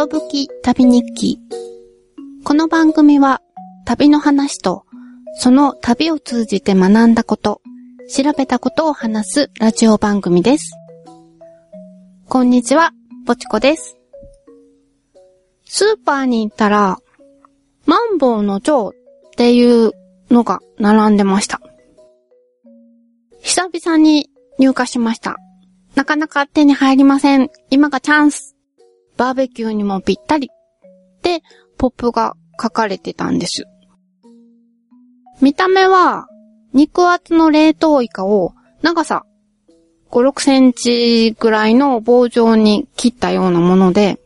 [0.00, 1.38] ことぶき旅日記。
[2.42, 3.42] この番組は
[3.84, 4.86] 旅の話と
[5.34, 7.60] その旅を通じて学んだこと、
[8.08, 10.72] 調べたことを話すラジオ番組です。
[12.30, 12.92] こんにちは、
[13.26, 13.98] ぼちこです。
[15.66, 16.96] スーパーに行ったら、
[17.84, 19.92] マンボウの蝶っていう
[20.30, 21.60] のが並んでました。
[23.42, 25.36] 久々に入荷しました。
[25.94, 27.50] なかなか手に入りません。
[27.68, 28.56] 今がチャンス。
[29.20, 30.48] バーベキューにもぴったり。
[30.48, 31.42] って、
[31.76, 33.66] ポップが書かれてたんです。
[35.42, 36.26] 見た目は、
[36.72, 39.26] 肉厚の冷凍イカを長さ
[40.10, 44.18] 5、6センチぐらいの棒状に切ったようなもので、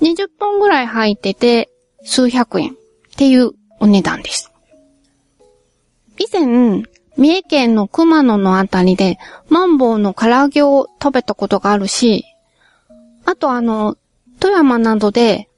[0.00, 1.68] 20本ぐらい入ってて
[2.02, 2.72] 数百円っ
[3.18, 4.50] ていうお値段です。
[6.18, 6.84] 以前、
[7.18, 9.18] 三重県の熊野のあたりで
[9.50, 12.24] マンボウの唐揚げを食べたことがあるし、
[13.30, 13.96] あとあの、
[14.40, 15.48] 富山などで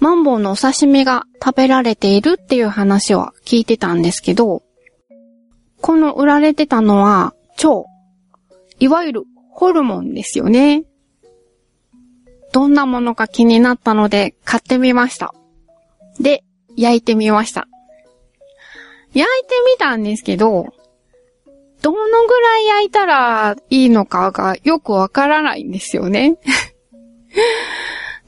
[0.00, 4.62] マンボウのお刺身が食べられているっていう話は聞いてたんですけど、
[5.80, 7.32] この売られてたのは
[7.64, 7.88] 腸。
[8.80, 10.84] いわゆるホルモンですよね。
[12.52, 15.32] どんなものか気になったので買ってみました。
[16.20, 16.44] で、
[16.76, 17.66] 焼いてみました。
[19.14, 20.66] 焼いてみたんですけど、
[21.80, 26.36] どのぐらい焼いたらいいのかがよくわからないんですよね。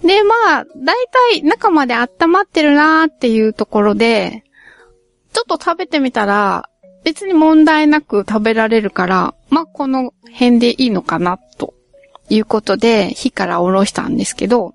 [0.02, 0.96] で、まあ、だい
[1.32, 4.44] たい中まで温まってるなーっていうところで、
[5.32, 6.68] ちょっと食べてみたら、
[7.04, 11.74] 別に問題なく食べられるから、まあ、この辺でいいのかな、と
[12.28, 14.74] いうことで、火から下ろしたんですけど、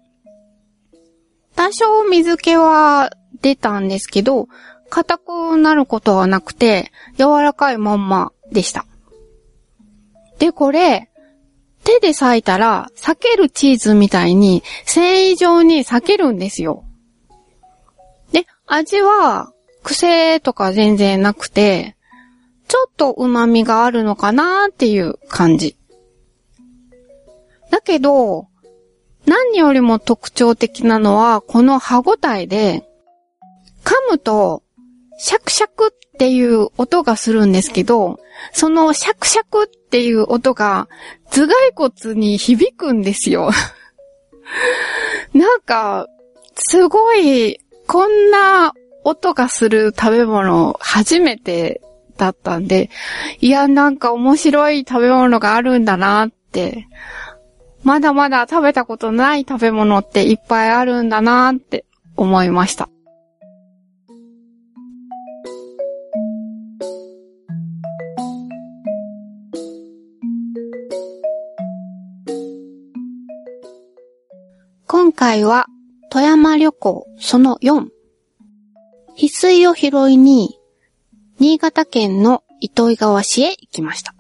[1.56, 4.48] 多少水気は出たんですけど、
[4.90, 8.86] 硬くなることはなくて、柔らかいまんまでした。
[10.40, 11.09] で、これ、
[11.84, 16.84] 手で裂いたら、裂けるチーズみたいに、繊維状に裂けるんですよ。
[18.32, 19.52] で、味は、
[19.84, 21.96] 癖とか全然なくて、
[22.68, 25.76] ちょっと旨味があるのかなっていう感じ。
[27.72, 28.48] だけど、
[29.26, 32.88] 何よりも特徴的なのは、この歯ごたえで、
[33.84, 34.64] 噛むと、
[35.18, 38.20] シャクシャクっっていう音がするんですけど、
[38.52, 40.90] そのシャクシャクっていう音が
[41.32, 43.52] 頭蓋骨に響くんですよ。
[45.34, 46.08] なんか、
[46.58, 48.74] すごい、こんな
[49.06, 51.80] 音がする食べ物初めて
[52.18, 52.90] だったんで、
[53.40, 56.86] いや、なんか面白い食べ物があるんだなって、
[57.84, 61.86] まだまだ食べたことない食べ物っていっぱいあるんだなって
[62.18, 62.90] 思いました。
[75.20, 75.66] 回は
[76.10, 77.90] 富山旅行その4。
[79.18, 80.58] 翡翠を拾いに、
[81.40, 84.16] 新潟県の糸魚川市へ行きました。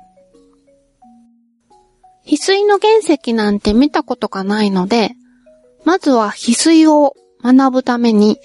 [2.26, 5.12] 翡翠の原石なんて見たことがないので、
[5.86, 8.38] まずは翡翠を学ぶために、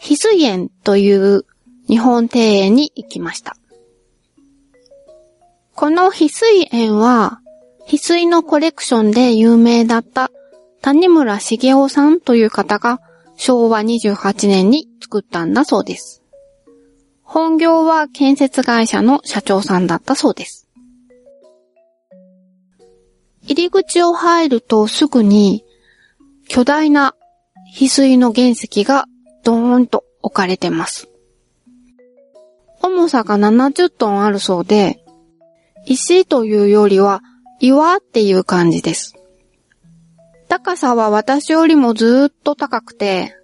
[0.00, 1.44] 翡翠園という
[1.88, 3.54] 日本庭園に行きました。
[5.74, 7.42] この翡翠園は、
[7.86, 10.30] 翡翠のコレクションで有名だった
[10.82, 13.00] 谷村茂雄さんという方が
[13.36, 16.22] 昭和28年に作ったんだそうです。
[17.22, 20.66] 本業は建設会社の社長さんだったそうです。
[23.42, 25.64] 入り口を入るとすぐに
[26.48, 27.14] 巨大な
[27.74, 29.06] 翡翠の原石が
[29.44, 31.08] ドーンと置かれてます。
[32.82, 35.04] 重さが70トンあるそうで、
[35.84, 37.20] 石というよりは
[37.60, 39.17] 岩っていう感じです。
[40.48, 43.36] 高さは私よりもずっと高くて、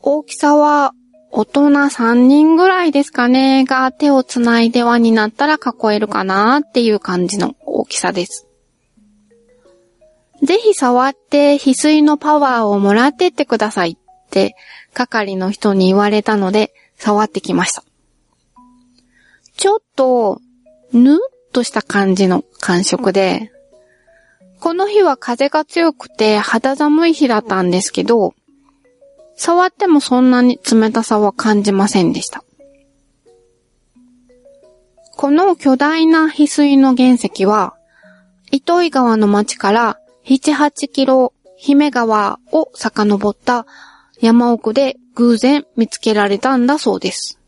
[0.00, 0.92] 大きさは
[1.30, 8.46] 大人3人ぐらいですかねが手をつないで輪になったら囲えるかなっていう感じの大きさです。
[10.42, 14.54] ぜひ触って翡翠のパワーをもらってってくださいって
[14.94, 17.82] 係の人に言われたので触ってきました。
[19.56, 20.40] ちょっと
[20.92, 21.18] ぬっ
[21.52, 23.50] とした感じの感触で、
[24.60, 28.34] この日は風が強くて肌寒い日だったんですけど、
[29.36, 32.44] 触ってもそんなに冷たさは感じませんでした。
[35.16, 37.74] この巨大な翡翠の原石は、
[38.50, 43.66] 糸魚川の町から7、8キロ姫川を遡った
[44.20, 47.38] 山奥で偶然見つけられたんだそうです。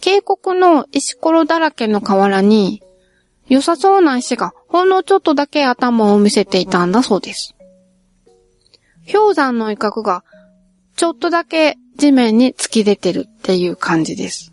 [0.00, 2.82] 渓谷の石ころだらけの河原に、
[3.48, 7.54] 良さそうな石がほんのちょっとだけ頭を見せていたんだそうです。
[9.12, 10.24] 氷山の一角が
[10.96, 14.52] ちょっとだけ地面に突き出てるっていう感じです。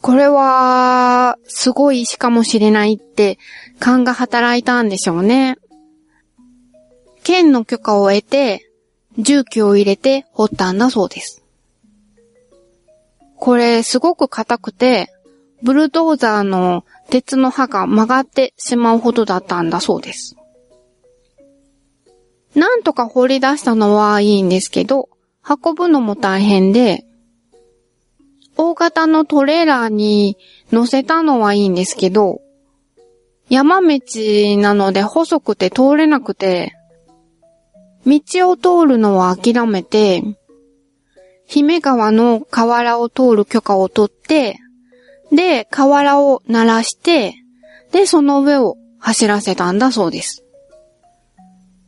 [0.00, 3.40] これは、すごい石かもしれないって
[3.80, 5.58] 勘が働いたんでしょうね。
[7.24, 8.70] 県の許可を得て、
[9.18, 11.42] 重機を入れて掘ったんだそうです。
[13.34, 15.12] これすごく硬くて、
[15.62, 20.36] ブルドーザーの鉄の刃が曲がってしまうほどだったんだそうです。
[22.54, 25.08] なんとか掘り出したのはいいんですけど、
[25.46, 27.04] 運ぶのも大変で、
[28.56, 30.36] 大型のトレーラーに
[30.70, 32.40] 乗せたのはいいんですけど、
[33.48, 34.00] 山道
[34.58, 36.74] なので細くて通れなくて、
[38.06, 40.22] 道を通るのを諦めて、
[41.46, 44.58] 姫川の河原を通る許可を取って、
[45.32, 47.34] で、河原を鳴らして、
[47.92, 50.44] で、その上を走らせたんだそうです。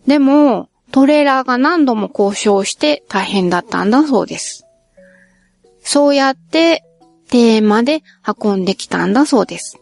[0.06, 4.66] でも、トレーラーが何度も交渉して大変だったんだそうです。
[5.80, 6.84] そうやって
[7.28, 9.78] テーマで運んできたんだそうです。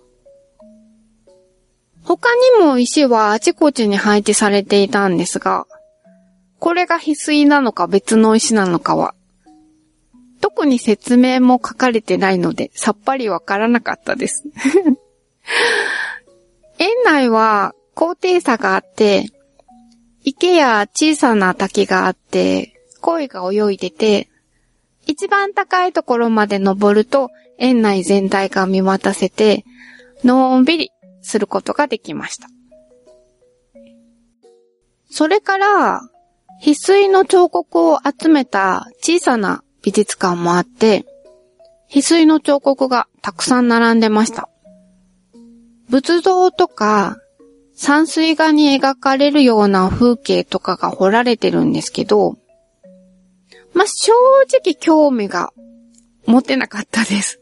[2.03, 2.29] 他
[2.59, 5.67] にも石はあちこちに配置されていたんですが、
[6.59, 9.15] これが翡翠なのか別の石なのかは、
[10.45, 14.45] 特に説明も書かれてないのでさっぱりわからなかったです。
[16.79, 19.25] 園内は高低差があって、
[20.23, 24.29] 池や小さな滝があって、鯉が泳いでて、
[25.07, 29.65] 一番高いところまで登ると園内全体が見渡せて、
[30.25, 30.91] のんびり
[31.23, 32.49] することができました。
[35.09, 36.03] それから、
[36.63, 41.05] 翡翠の彫刻を集めた小さな美術館もあって、
[41.91, 44.49] 翡翠の彫刻がたくさん並んでました。
[45.91, 47.19] 仏像とか
[47.75, 52.39] 山水画に描かれるような風景とかが彫られてるんですけど、
[53.75, 54.13] まあ、正
[54.53, 55.53] 直興味が
[56.27, 57.41] 持てなかったです。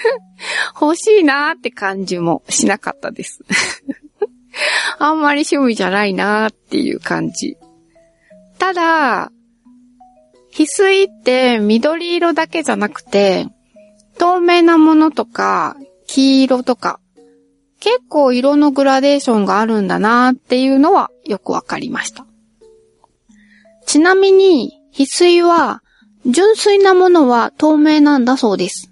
[0.80, 3.40] 欲しいなーって感じもしなかったです。
[4.98, 7.56] あんまり趣味じゃないなーっていう感じ。
[8.58, 9.32] ただ、
[10.56, 13.46] 翡翠って緑色だけじゃなくて、
[14.16, 15.76] 透明なものとか、
[16.06, 16.98] 黄色とか、
[17.78, 22.24] 結構色のグラデーションがあるんだなっていうのはよくわかりました。
[23.84, 25.82] ちなみに、翡翠は、
[26.24, 28.90] 純粋なものは透明なんだそうです。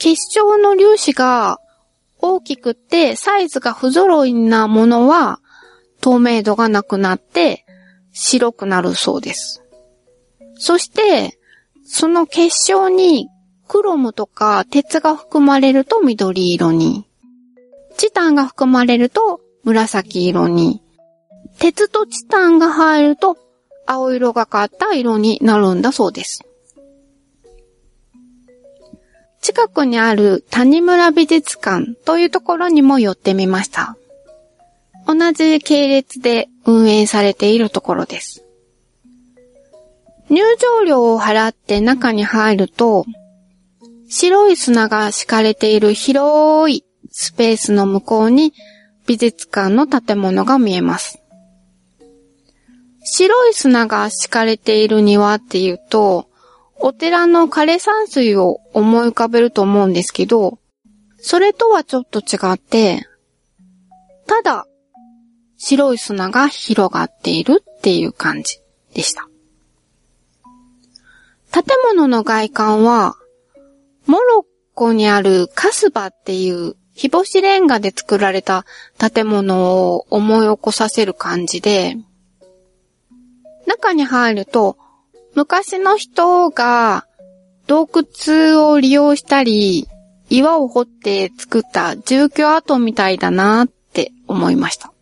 [0.00, 1.60] 結晶の粒子が
[2.18, 5.40] 大きくてサイズが不揃いなものは
[6.00, 7.64] 透明度がなくなって
[8.12, 9.63] 白くなるそうです。
[10.66, 11.38] そして、
[11.84, 13.28] その結晶に
[13.68, 17.04] クロムとか鉄が含まれると緑色に。
[17.98, 20.80] チタンが含まれると紫色に。
[21.58, 23.36] 鉄とチタンが入ると
[23.84, 26.40] 青色がかった色になるんだそうです。
[29.42, 33.98] 近くにある谷村美術館というところにも寄ってみました。
[35.06, 38.44] 同じ系列で運営されているところです。
[40.30, 43.04] 入場料を払って中に入ると、
[44.08, 48.52] 白い砂が敷かれている広いスペースの向こうに
[49.06, 51.20] 美術館の建物が見えます。
[53.02, 56.28] 白い砂が敷かれている庭っていうと、
[56.76, 60.58] お寺の枯山水を思い浮かべると思うんですけど、
[61.18, 63.06] それとはちょっと違って、
[64.26, 64.66] ただ、
[65.56, 68.58] 白い砂が広がっているっていう感じ
[68.94, 69.28] でした。
[71.54, 73.14] 建物の外観は、
[74.06, 74.44] モロッ
[74.74, 78.66] コにあるカスバっていう日干しレンガで作られた
[78.98, 81.94] 建物を思い起こさせる感じで、
[83.68, 84.76] 中に入ると
[85.36, 87.06] 昔の人が
[87.68, 87.88] 洞
[88.26, 89.86] 窟を利用したり、
[90.30, 94.92] 岩を掘って作った住居跡みたいだなって思いました。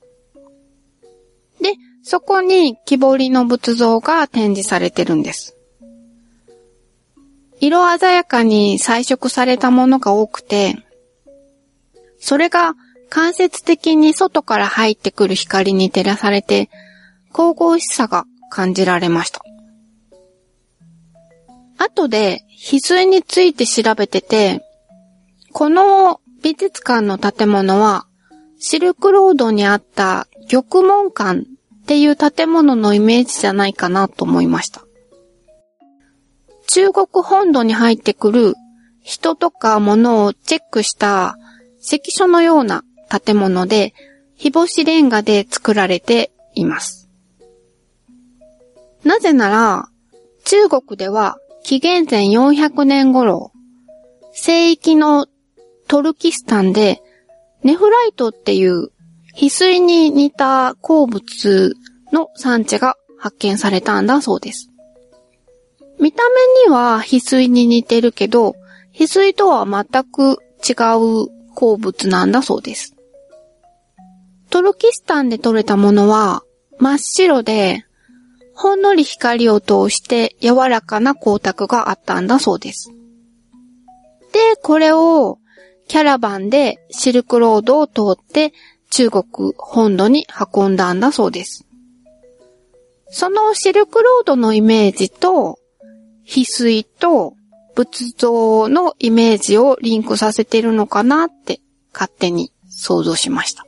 [1.62, 5.56] で、そこに木彫りの仏像が展示されてるんです。
[7.62, 10.84] 色鮮やかに彩色されたものが多くて、
[12.18, 12.74] それが
[13.08, 16.70] 間接的に外から入ってくる光に照らされて、
[17.32, 19.44] 神々しさが感じられました。
[21.78, 24.66] 後で翡翠について調べてて、
[25.52, 28.06] この美術館の建物は、
[28.58, 31.44] シルクロードにあった玉門館っ
[31.86, 34.81] ていう建物のイメージじゃないかなと思いました。
[36.74, 38.54] 中国本土に入ってくる
[39.02, 41.36] 人とか物をチェックした
[41.82, 43.92] 関所のような建物で、
[44.36, 47.10] 日干しレンガで作られています。
[49.04, 49.88] なぜなら、
[50.46, 53.52] 中国では紀元前400年頃、
[54.32, 55.26] 聖域の
[55.88, 57.02] トルキスタンで
[57.62, 58.92] ネフライトっていう
[59.36, 61.76] 翡翠に似た鉱物
[62.12, 64.71] の産地が発見されたんだそうです。
[66.02, 66.24] 見た
[66.64, 68.56] 目には翡翠に似てるけど、
[68.92, 72.96] 翡翠とは全く違う鉱物なんだそうです。
[74.50, 76.42] トルキスタンで採れたものは
[76.80, 77.84] 真っ白で、
[78.52, 82.90] ほんのり光を通して柔らかな光沢があったんだそうです。
[84.32, 85.38] で、これを
[85.86, 88.52] キャラバンでシルクロードを通って
[88.90, 91.64] 中国本土に運んだんだそうです。
[93.08, 95.60] そのシルクロードのイメージと、
[96.32, 97.34] 翡翠と
[97.74, 101.60] 仏像のイメージをリンクさせてるのかなって
[101.92, 103.66] 勝手に想像しました。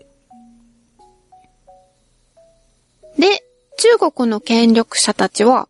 [3.19, 3.45] で、
[3.77, 5.69] 中国の権力者たちは、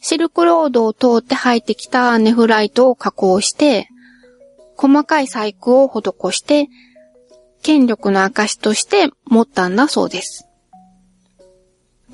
[0.00, 3.88] シルクロードを通って入ってきたネフライトを加工して、
[4.76, 6.68] 細かい細工を施して、
[7.62, 10.48] 権力の証として持ったんだそうです。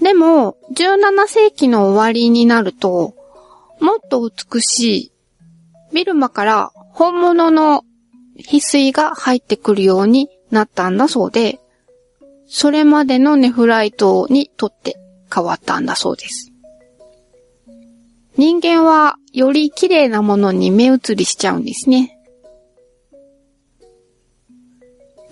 [0.02, 3.14] でも、17世紀の終わりになると、
[3.81, 5.12] もっと美しい、
[5.93, 7.85] ビルマから本物の
[8.38, 11.61] 翡翠が入ってくるようになったんだそうで、
[12.47, 14.99] それまでのネフライトにとって
[15.33, 16.52] 変わったんだそうです。
[18.37, 22.19] 人間はより綺麗なものに目移りしちゃうんですね。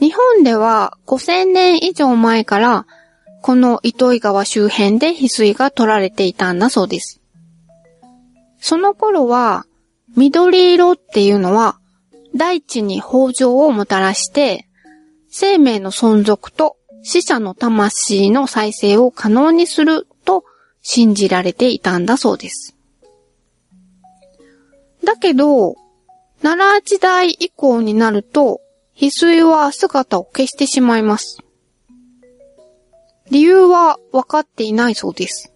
[0.00, 2.86] 日本では5000年以上前から
[3.42, 7.19] この糸魚川周辺で翡翠が取られていたんだそうです。
[8.60, 9.66] その頃は
[10.16, 11.78] 緑色っていうのは
[12.34, 14.66] 大地に豊穣をもたらして
[15.28, 20.44] 生命の存続と死者の魂の再生を可能にすると
[20.82, 22.76] 信じられていたんだそうです。
[25.04, 25.76] だけど、
[26.42, 28.60] 奈良時代以降になると、
[28.96, 31.38] 翡翠は姿を消してしまいます。
[33.30, 35.52] 理由は分かっていないそうです。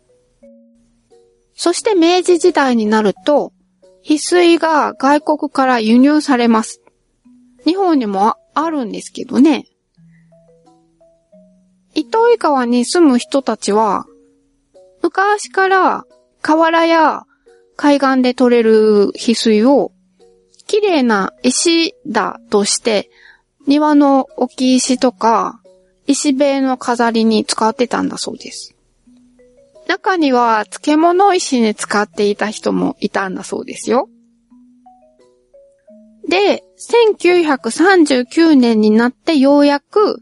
[1.54, 3.52] そして明治時代になると、
[4.04, 6.80] 翡翠が外国から輸入されます。
[7.64, 9.66] 日本にもあるんですけどね。
[11.94, 14.04] 糸魚川に住む人たちは、
[15.02, 16.04] 昔から
[16.42, 17.22] 河原や
[17.76, 19.92] 海岸で採れる翡翠を
[20.66, 23.10] 綺麗な石だとして
[23.66, 25.60] 庭の置き石とか
[26.06, 28.73] 石塀の飾りに使ってたんだそうです。
[29.86, 34.08] 中には漬物石に使っていた人もいたんだそうですよ。
[36.28, 40.20] で、1939年になってようやく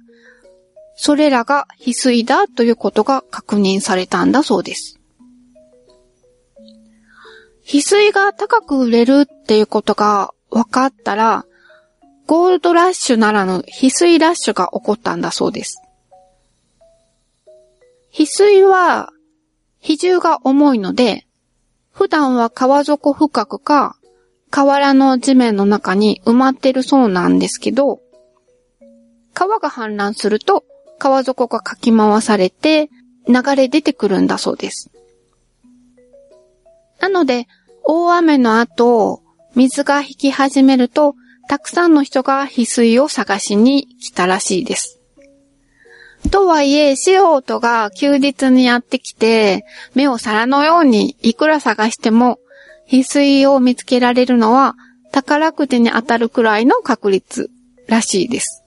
[1.04, 5.00] それらが翡翠だということが確認されたんだそうです。
[7.64, 11.45] 翡翠が高く売れるっていうことが分かったら、
[12.26, 15.83] ゴールドラッシュならぬ翡翠ラッシュが起こったんだそうです。
[18.12, 19.11] 翡翠は
[19.82, 21.26] 比重が重いので、
[21.90, 23.96] 普段は川底深くか
[24.50, 28.00] 河原の地面の中に埋まってるそうなんですけど、
[29.34, 30.64] 川が氾濫すると
[30.98, 32.90] 川底がかき回されて
[33.26, 34.90] 流れ出てくるんだそうです。
[37.00, 37.48] なので、
[37.82, 39.22] 大雨の後、
[39.56, 41.16] 水が引き始めると、
[41.48, 45.01] たくさんの人が翡翠を探しに来たらしいです。
[46.30, 49.64] とはいえ、素人が休日にやってきて、
[49.94, 52.38] 目を皿のようにいくら探しても、
[52.88, 54.74] 翡翠を見つけられるのは
[55.12, 57.50] 宝くじに当たるくらいの確率
[57.86, 58.62] らしいです。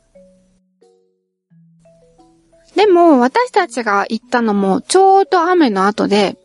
[2.76, 6.38] でも、私たちが行ったのもちょうど雨の後で、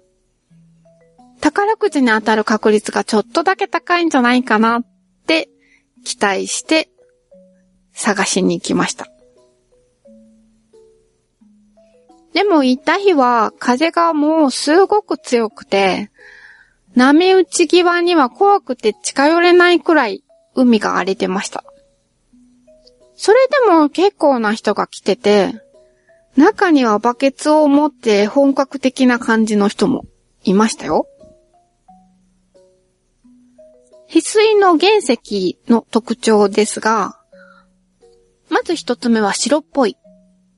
[1.41, 4.87] 宝くじに当たる確率がちょっとだけ高いんじゃないかなっ
[5.27, 5.49] て
[6.05, 6.91] 期待して
[7.93, 9.09] 探しに行きました。
[12.33, 16.11] でも行った日は風がもうすごく強くて、
[16.95, 21.65] 波打ち際には怖くて近寄れないくらい海が荒れてました。
[23.17, 25.55] それでも結構な人が来てて、
[26.37, 30.05] 中にはバケツを持って本格的な感じの人も
[30.45, 31.07] いましたよ。
[34.09, 37.21] 翡翠の原石の特徴ですが、
[38.49, 39.97] まず一つ目は白っぽい。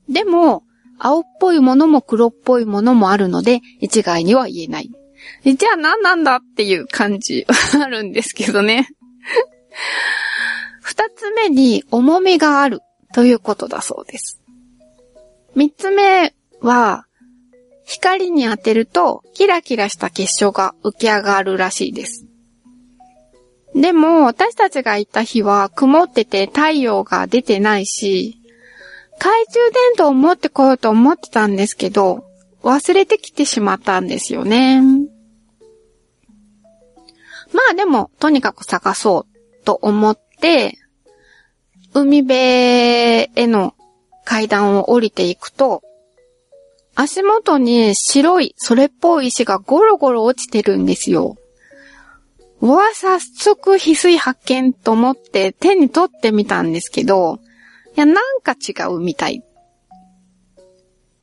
[0.08, 0.62] でも、
[0.98, 4.90] 青っぽいものも黒っぽいものもあるので、一概には言えない。
[5.44, 8.88] じゃあ何なんだっていう感じはあるんですけどね。
[10.80, 12.80] 二つ目に重みがある
[13.14, 14.40] ということだそうです。
[15.54, 17.06] 三つ目は、
[17.84, 22.26] 光に当てるとキラキラした結晶が浮き上がるらしいです。
[23.74, 28.41] でも私たちが行った日は曇ってて太陽が出てないし、
[29.18, 32.24] 懐中電灯を持ってこようと思ってたんですけど、
[32.62, 34.80] 忘れてきてしまったんですよね。
[37.52, 40.78] まあでも、とにかく探そうと思って、
[41.94, 43.74] 海辺への
[44.24, 45.82] 階段を降りていくと、
[46.94, 51.36] 足元に白いそれっぽい石がゴロゴロ落ちてるんですよ。
[52.60, 57.40] わ、早速翡翠発見と思って手に取ってみたんですけど、
[57.96, 59.42] や、なんか違うみたい。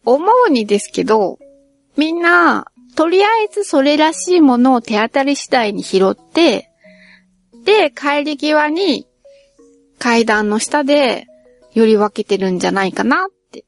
[0.06, 1.40] 思うにですけど、
[1.98, 6.70] みんな、とりあえずそれらしいものを手当たり次第に拾って、
[7.64, 9.08] で、帰り際に
[10.00, 11.28] 階段の下で
[11.74, 13.66] より分けてるんじゃないかなって。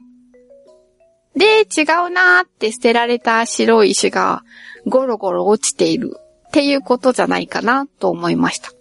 [1.36, 4.44] で、違うなーって捨てられた白い石が
[4.86, 6.18] ゴロゴロ落ちている
[6.48, 8.72] っていうことじゃないかなと思いました。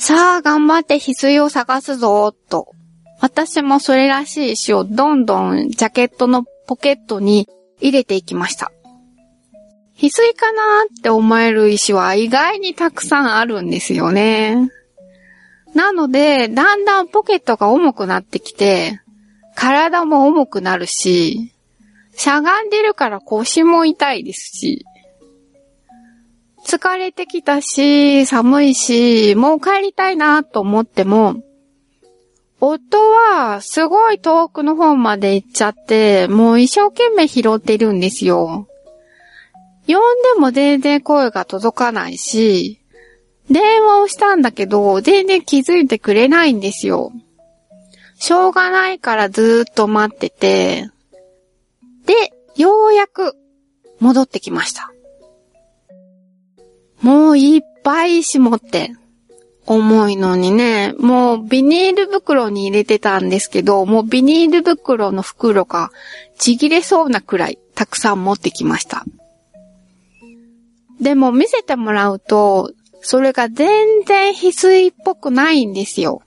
[0.00, 2.72] さあ、頑張って翡翠を探すぞと。
[3.20, 7.46] 私もそれらしい石をどんどんジャケットのポケットに
[7.80, 8.72] 入れていきました。
[9.98, 14.70] 翡翠かなーって思える石は意外にたくさんあるんですよね。
[15.74, 19.02] なので、だんだんポケットが重くなってきて、
[19.54, 21.52] 体も重くなるし、
[22.16, 24.86] しゃがんでるから腰も痛いですし、
[26.66, 31.42] 疲れてきたし、寒いし、もう帰りたいなと思っても、
[32.60, 38.68] 夫はすごい遠くの方まで行っちゃって、もう一生懸命拾ってるんですよ。
[39.86, 42.80] 呼んでも全然声が届かないし、
[43.50, 47.12] 電話をしたんだけど、全然気づいてくれないんですよ。
[48.16, 50.90] しょうがないからずーっと待ってて、
[52.04, 52.14] で、
[52.56, 53.34] ようやく
[53.98, 54.92] 戻ってきました。
[57.02, 58.92] もういっぱい絞って。
[59.66, 65.92] 重いのにね、もうビニール袋に入れてたんですけど、もうビニール袋の袋が
[66.38, 69.04] ちぎれそうなくらいたくさん持ってきました。
[71.00, 76.22] でも見せてもらうと、それが全然翡翠っぽくないんですよ。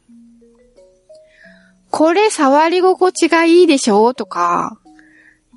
[1.91, 4.13] これ触り心地がいいでしょ？
[4.13, 4.79] とか、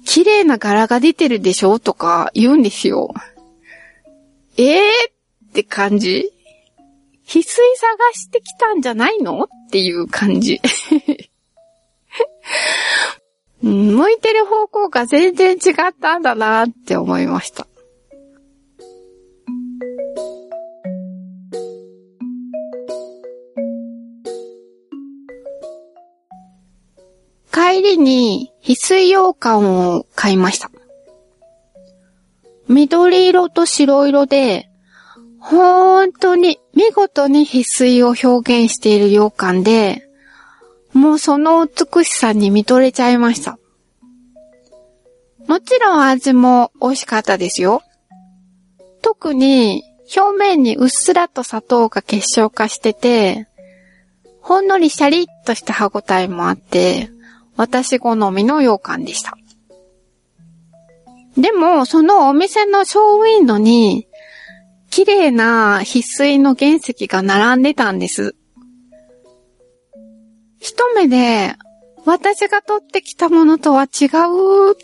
[0.04, 1.78] 綺麗な柄が出てるでしょ？
[1.78, 3.14] とか言うんですよ。
[4.58, 6.32] ええー、って感じ？
[7.26, 9.44] 翡翠探してきたんじゃないの？
[9.44, 10.60] っていう感じ。
[13.62, 17.66] 向いてる方向が全然違ったんだなって思いました。
[27.52, 30.70] 帰りに翡翠羊羹を買いました。
[32.68, 34.68] 緑色と白色で、
[35.38, 40.08] 本当に見事に翡翠を表現している羊羹で、
[40.92, 43.58] もうその美しさに見とれちゃいました。
[45.46, 47.82] もちろん味も美味しかったですよ。
[49.02, 49.84] 特に
[50.16, 53.46] 表面にうっすらと砂糖が結晶化してて、
[54.40, 57.10] ほんのりシャリッとした歯ごたえもあって、
[57.56, 59.36] 私好みの羊羹でした。
[61.36, 64.06] でも、そのお店のショーウィンドに、
[64.90, 68.34] 綺麗な翡翠の原石が並んでたんです。
[70.58, 71.54] 一目で、
[72.06, 74.74] 私が取ってきたものとは違うっ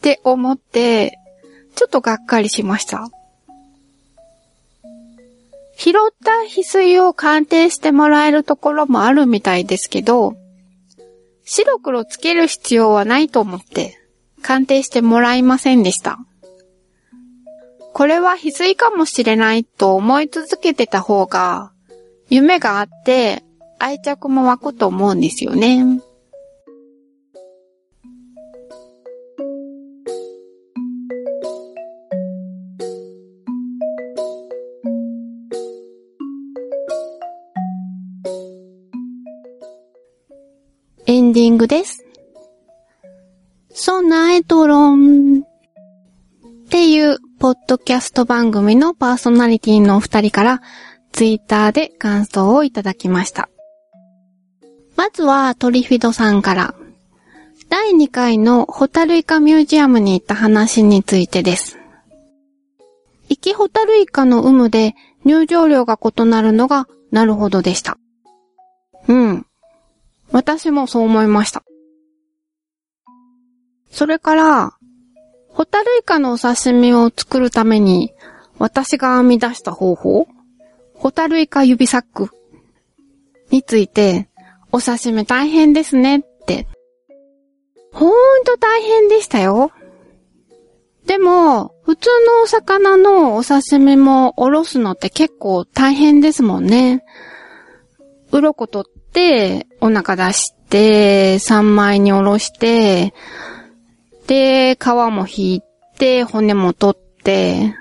[0.00, 1.18] て思って、
[1.74, 3.10] ちょっとがっかりしました。
[5.76, 5.94] 拾っ
[6.24, 10.34] た翡翠を鑑定してもらえるところもあるみたいですけど、
[11.44, 13.95] 白黒つける必要はないと思って、
[14.46, 16.20] 鑑定してもらいませんでした。
[17.92, 21.72] これは翡翠かもしれないと思い続けてた方が、
[22.28, 23.42] 夢があって
[23.80, 26.00] 愛着も湧くと思うんですよね。
[47.96, 50.62] ャスト番組のパーソナリティのお二人から
[51.12, 53.48] ツイッターで感想をいただきました。
[54.96, 56.74] まずはトリフィドさんから、
[57.68, 61.78] 第2回のホタルイカミュージアムに行った話についてです。
[63.28, 67.98] 生きホタルイカの有無で入場料が異なるのがなるほどでした。
[69.08, 69.46] うん。
[70.32, 71.62] 私もそう思いました。
[73.90, 74.76] それから、
[75.56, 78.12] ホタルイカのお刺身を作るために、
[78.58, 80.28] 私が編み出した方法、
[80.92, 82.28] ホタルイカ指サック
[83.50, 84.28] について、
[84.70, 86.66] お刺身大変ですねって。
[87.90, 88.12] ほーん
[88.44, 89.72] と大変でしたよ。
[91.06, 97.02] でも、普通のお魚のお刺身もおろすのって結構大変ですもんね。
[98.30, 103.14] 鱗取って、お腹出して、三枚におろして、
[104.26, 105.62] で、皮も引い
[105.98, 107.74] て、骨も取って、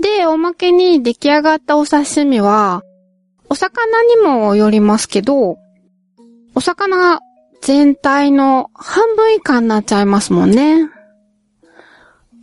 [0.00, 2.82] で、おまけに出来上がったお刺身は、
[3.48, 5.58] お魚にもよりますけど、
[6.54, 7.20] お魚
[7.62, 10.88] 全体の半分以下になっちゃいますもんね。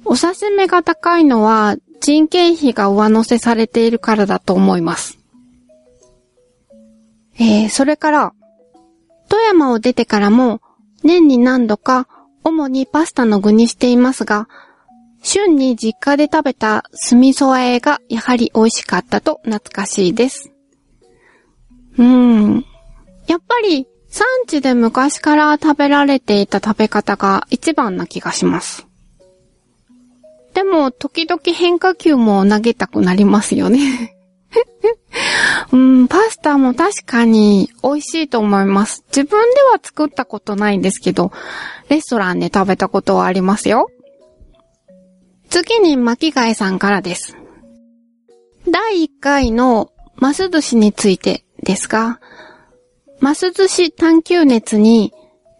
[0.06, 5.20] お刺身が高いのは人件費が上乗せされているからだと思います。
[7.40, 8.34] えー、それから、
[9.30, 10.62] 富山を出てからも
[11.04, 12.08] 年に何度か
[12.48, 14.48] 主にパスタの具にしていますが、
[15.22, 20.54] 旬に実家で食べた酢味噌和えがやはり美味しかったと懐かしいです。
[21.98, 22.66] うーん。
[23.28, 28.88] やっぱり産地で昔から食べられていた食べ方が一番な気がします。
[30.54, 34.16] でも、時々変化球も投げたくなりますよね。
[35.72, 39.04] うん、パスタも確かに美味しいと思います。
[39.08, 41.32] 自分では作ったことないんですけど、
[41.90, 43.90] レストランで食べたことはありますよ。
[45.50, 47.36] 次に巻貝さんからです。
[48.70, 52.20] 第1回のマス寿司についてですが、
[53.20, 55.14] マス寿司探求熱に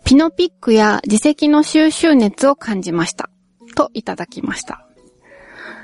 [0.04, 3.30] ピノピックや自責の収集熱を感じました。
[3.76, 4.88] といただきました。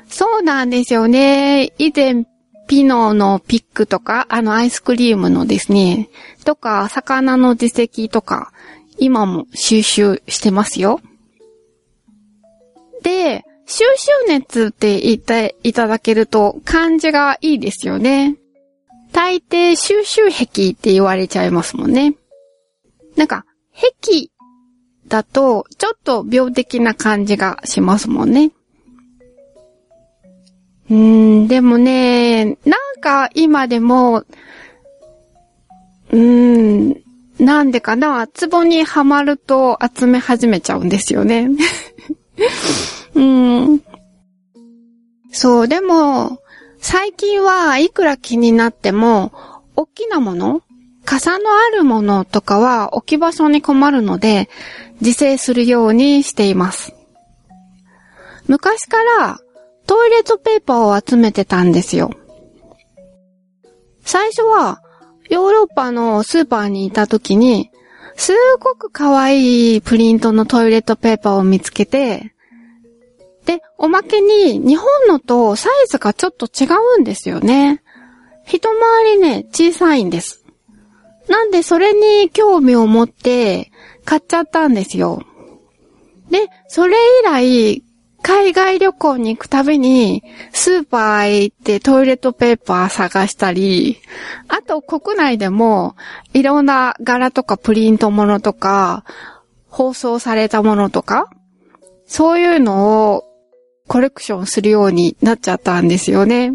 [0.08, 1.74] そうなんですよね。
[1.78, 2.26] 以前、
[2.68, 6.10] ピノのピックとか、あのアイスクリームのですね、
[6.46, 8.52] とか、魚の自責とか、
[8.98, 11.02] 今も収集してますよ。
[13.02, 18.36] で、収集熱って言っていただけると漢字がいいですよね。
[19.12, 22.16] 大抵収集癖って言われちゃいますもんね。
[23.16, 24.30] なんか、癖
[25.08, 28.52] だとちょっと病的な感じがしますもんね。
[30.90, 34.24] うん、でもね、なんか今でも、
[36.12, 37.04] うん、
[37.40, 41.50] なんでかな、ツボにはまると集め始めちゃうんですよね。
[43.16, 43.82] うん。
[45.32, 46.40] そう、でも、
[46.80, 49.32] 最近はいくら気になっても、
[49.76, 50.62] 大きなもの
[51.06, 54.50] 傘のあるものとかは置き場所に困るので、
[55.02, 56.94] 自制するようにしています。
[58.48, 59.40] 昔から
[59.86, 62.12] トイレットペーパーを集めてたんですよ。
[64.06, 64.82] 最初は
[65.30, 67.72] ヨーロッパのスーパーにいた時に、
[68.16, 72.34] すごく可愛いプリントのトイレットペーパーを見つけて、
[73.46, 76.68] で、おまけに日本のとサイズがちょっと違
[76.98, 77.82] うんですよね。
[78.46, 80.44] 一回りね、小さいんです。
[81.28, 83.72] なんでそれに興味を持って
[84.06, 85.24] 買っちゃったんですよ。
[86.30, 87.84] で、それ以来、
[88.24, 93.98] 海外旅行に行くたびに、スーパーへ行ってトイレットペーパー探したり、
[94.48, 95.98] あと国内でも、
[96.34, 99.04] いろんな柄とかプリントものとか、
[99.68, 101.30] 放送されたものとか、
[102.06, 103.26] そういうのを
[103.88, 106.54] コレクションするようになっちゃったんですよね。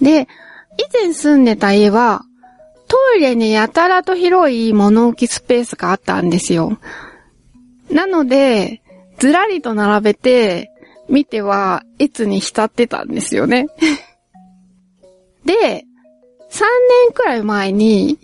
[0.00, 0.26] で、
[0.76, 2.22] 以前住んでた家は、
[2.88, 6.78] トイレにやたらと広い物置スペースがあったんですよ。
[7.90, 8.81] なので、
[9.22, 10.72] ずらりと並べて、
[11.08, 13.68] 見ては、いつに浸ってたんですよね。
[15.46, 15.84] で、
[16.50, 16.64] 3
[17.06, 18.18] 年くらい前に、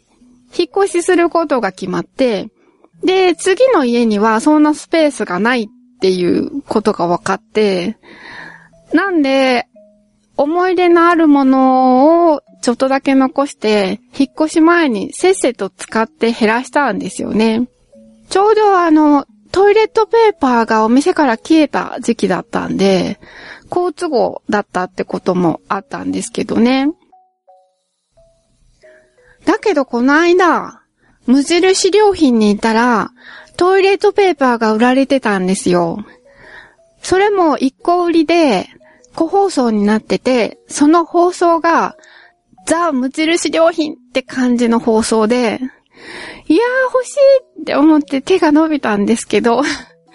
[0.59, 2.49] 引っ越しすることが決まって、
[3.05, 5.67] で、次の家にはそんなスペースがないっ
[6.01, 7.97] ていうことが分かって、
[8.93, 9.69] なんで、
[10.37, 17.69] 思い出のあるものをちょっとだけ残して、引っ越し前にせっせと使って減らしたんですよね。
[18.31, 19.27] ちょうどあの、
[19.59, 23.19] トイレットペーパーがお店から消えた時期だったんで、
[23.69, 26.87] 好都合だったってこともあったんですけどね。
[29.45, 30.83] だけどこの間、
[31.27, 33.11] 無印良品に行ったら、
[33.57, 36.05] トイレットペーパーが売られてたんですよ。
[37.03, 38.69] それも一個売りで、
[39.17, 41.97] 個包装になってて、その包装が、
[42.69, 45.59] ザ・無印良品って感じの包装で、
[46.47, 47.15] いやー欲し
[47.59, 49.63] いって思って手が伸びたんですけど、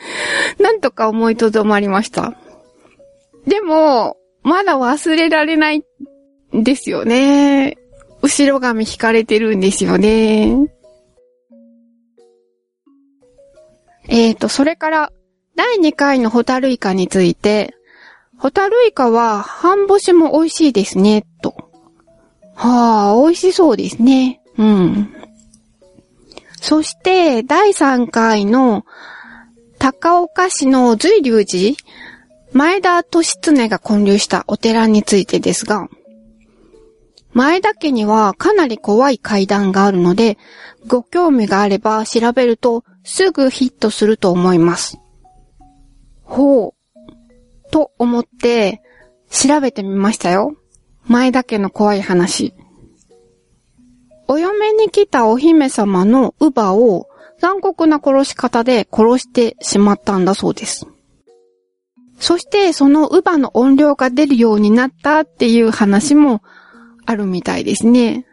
[0.60, 2.34] なんとか思いとどまりました。
[3.46, 5.84] でも、まだ忘れられない
[6.56, 7.78] んですよね。
[8.22, 10.56] 後ろ髪引かれてるんですよね。
[14.10, 15.12] ええーと、それから、
[15.56, 17.74] 第2回のホタルイカについて、
[18.38, 21.56] ホタルイカは半干しも美味しいですね、と。
[22.56, 24.42] はあ、美味しそうですね。
[24.58, 25.23] うん。
[26.64, 28.86] そして、第3回の
[29.80, 31.76] 高岡市の随龍寺、
[32.54, 33.08] 前田利
[33.42, 35.90] 常が建立したお寺についてですが、
[37.34, 40.38] 前田家にはかなり怖い階段があるので、
[40.88, 44.98] ご興味があれば調べるとすぐヒットすると思います。
[46.22, 47.72] ほう。
[47.72, 48.82] と思って
[49.30, 50.56] 調べてみましたよ。
[51.08, 52.54] 前田家の怖い話。
[54.34, 60.88] お嫁に来たお姫様の乳母を残酷な殺し方で殺してしまったんだそうです。
[62.18, 66.42] そしてその乳母の音量が出るようになったっていう話も
[67.06, 68.26] あるみたいですね。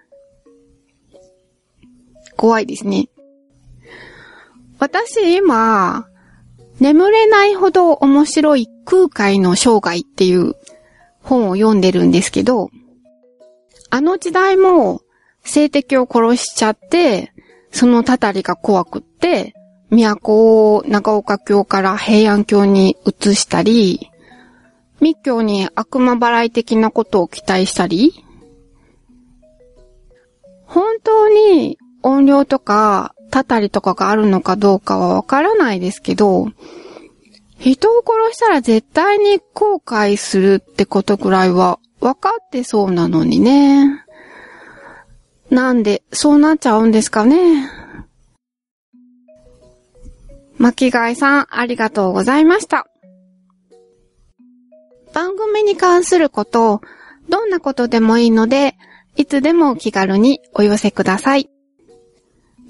[2.35, 3.11] 怖いですね。
[4.79, 6.07] 私今、
[6.79, 10.55] 眠れないほど面白い空海の生涯っていう
[11.23, 12.71] 本を読んでるんですけど、
[13.91, 15.03] あの時代も
[15.43, 17.33] 性的を殺しちゃって、
[17.73, 19.55] そのたたりが怖くって、
[19.91, 24.11] 都を長岡京から平安京に移したり、
[25.01, 28.25] 密教に悪魔払い的なことを期待したり、
[30.65, 36.49] 本当に音量とか、たたりとかがあるのかどうかはわからないですけど、
[37.59, 44.05] 人を殺したら絶対に後悔するってことくらいは分かってそうなのにね。
[45.51, 47.69] なんで、そうなっちゃうんですかね。
[50.59, 52.87] 巻貝さん、ありがとうございました。
[55.13, 56.81] 番組に関すること、
[57.29, 58.77] どんなことでもいいので、
[59.17, 61.51] いつでも気軽にお寄せください。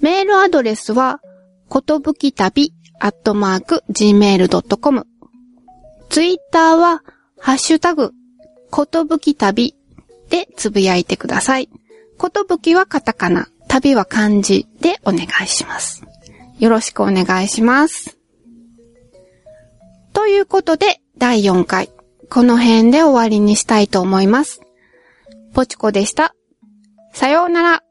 [0.00, 1.20] メールアドレスは、
[1.68, 5.06] ことぶき旅アットマーク gmail.com。
[6.08, 7.02] ツイッターは、
[7.38, 8.12] ハッシュタグ、
[8.70, 9.74] ことぶき旅
[10.30, 11.68] でつぶやいてください。
[12.20, 16.04] ことぶきはカタカナ、旅は漢字でお願いします。
[16.58, 18.18] よろしくお願いします。
[20.12, 21.88] ということで、第4回、
[22.28, 24.60] この辺で終わりにしたいと思います。
[25.54, 26.34] ぽちこでした。
[27.14, 27.82] さようなら。